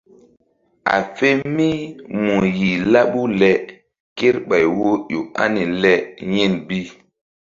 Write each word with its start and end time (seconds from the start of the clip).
A 0.93 0.97
fe 1.15 1.29
mí 1.55 1.69
mu 2.23 2.35
yih 2.57 2.79
laɓu 2.93 3.21
le 3.39 3.49
kerɓay 4.17 4.65
wo 4.77 4.89
ƴo 5.09 5.19
ani 5.43 5.63
le 5.81 5.93
yin 6.31 6.53
bi. 6.67 6.79